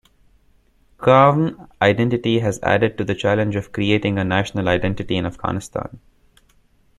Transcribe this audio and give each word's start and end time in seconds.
Qawm 0.97 1.69
identity 1.79 2.39
has 2.39 2.57
added 2.63 2.97
to 2.97 3.03
the 3.03 3.13
challenge 3.13 3.55
of 3.55 3.71
creating 3.71 4.17
a 4.17 4.23
national 4.23 4.67
identity 4.67 5.15
in 5.15 5.27
Afghanistan. 5.27 5.99